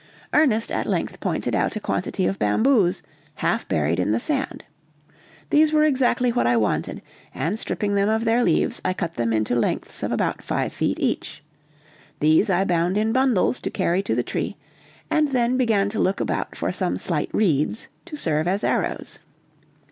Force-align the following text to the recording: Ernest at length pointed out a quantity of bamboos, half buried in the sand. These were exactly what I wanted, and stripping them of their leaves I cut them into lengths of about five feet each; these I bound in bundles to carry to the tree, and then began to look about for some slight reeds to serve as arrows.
Ernest 0.33 0.71
at 0.71 0.87
length 0.87 1.19
pointed 1.19 1.53
out 1.53 1.75
a 1.75 1.79
quantity 1.79 2.25
of 2.25 2.39
bamboos, 2.39 3.03
half 3.35 3.67
buried 3.67 3.99
in 3.99 4.11
the 4.11 4.19
sand. 4.19 4.63
These 5.51 5.71
were 5.73 5.83
exactly 5.83 6.31
what 6.31 6.47
I 6.47 6.57
wanted, 6.57 7.03
and 7.35 7.59
stripping 7.59 7.93
them 7.93 8.09
of 8.09 8.25
their 8.25 8.43
leaves 8.43 8.81
I 8.83 8.93
cut 8.93 9.13
them 9.13 9.31
into 9.31 9.55
lengths 9.55 10.01
of 10.01 10.11
about 10.11 10.41
five 10.41 10.73
feet 10.73 10.97
each; 10.99 11.43
these 12.19 12.49
I 12.49 12.63
bound 12.65 12.97
in 12.97 13.13
bundles 13.13 13.59
to 13.59 13.69
carry 13.69 14.01
to 14.01 14.15
the 14.15 14.23
tree, 14.23 14.57
and 15.11 15.33
then 15.33 15.55
began 15.55 15.87
to 15.89 15.99
look 15.99 16.19
about 16.19 16.55
for 16.55 16.71
some 16.71 16.97
slight 16.97 17.29
reeds 17.31 17.87
to 18.05 18.17
serve 18.17 18.47
as 18.47 18.63
arrows. 18.63 19.19